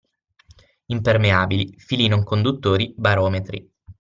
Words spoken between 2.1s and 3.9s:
conduttori, barometri